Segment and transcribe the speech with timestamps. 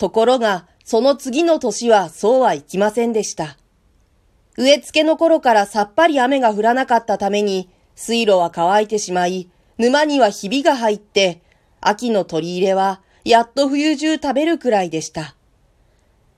[0.00, 3.58] ところが、その次の年はそうはいきませんでした。
[4.56, 11.42] 植え付けの頃からさっぱり雨が降らなかったために、水路は乾いてしまい、沼にはひびが入って、
[11.82, 15.36] 秋の取り入れは、やっと冬中食べるくらいでした。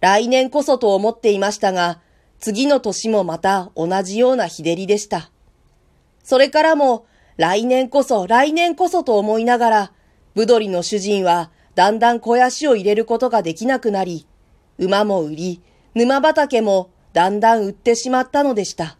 [0.00, 2.00] 来年こそと思っていましたが、
[2.38, 5.32] 次の年もまた同じような日照りでした。
[6.22, 7.06] それからも、
[7.36, 9.92] 来年こそ、来年こそと思いながら、
[10.36, 14.26] ぶどりの主人はだんだん肥やしを入れることができなくなり、
[14.78, 15.62] 馬も売り、
[15.94, 18.98] 沼畑もだんだん売ってしまったのでした。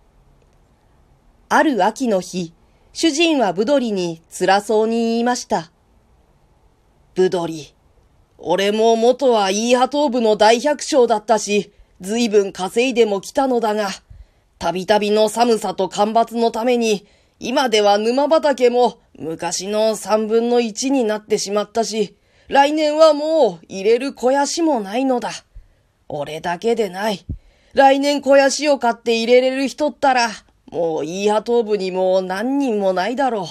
[1.49, 2.55] ある秋の日、
[2.93, 5.73] 主人はぶどりに辛そうに言いました。
[7.17, 7.75] ぶどり、
[8.39, 13.89] 俺も元はイーハトーブの大百姓だったし、ずいぶん稼いでも来たのだが、
[14.61, 17.09] たびたびの寒さと干ばつのために、
[17.41, 22.15] 今では沼畑も昔の三分の一になってしまったし、
[22.49, 25.31] 来年はもう入れる肥やしもないのだ。
[26.09, 27.27] 俺だけでない。
[27.75, 30.31] 来年肥やしを買って入れれる人ったら、
[30.71, 33.47] もうイーハトーブにも何人もないだろう。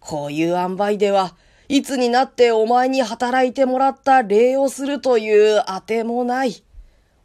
[0.00, 1.36] こういう塩梅では、
[1.68, 6.62] いつになってお前に働いてもらった礼をするというあてもない。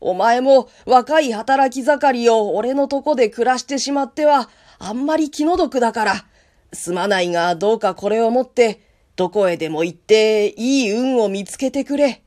[0.02, 6.26] お前も若い働き盛りを俺のとこで暮らしてしまっては、あんまり気の毒だから、
[6.74, 8.82] すまないがどうかこれを持って、
[9.16, 12.22] どこへでも行っていい運を見つけてくれ。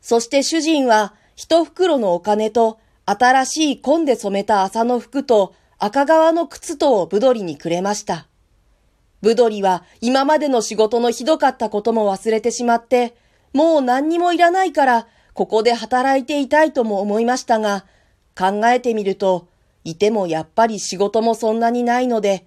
[0.00, 8.26] そして主人は一袋のお金と新しい紺で染めた麻の服と赤革の靴とをぶどりにくれました。
[9.20, 13.14] ぶどりは今までの仕事のひどかったことも忘れてしまって、
[13.52, 17.84] もう何にもいらないからここで働いていたいとも思いましたが、
[18.38, 19.48] 考えてみると、
[19.84, 22.46] いてもやっぱり仕事もそんなにないので、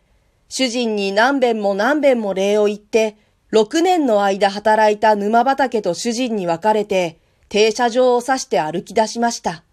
[0.50, 3.18] 主人に何べんも何べんも礼を言って、
[3.52, 9.64] 6年の間働いた沼畑と主人に別れて、停車場を指して歩き出しました。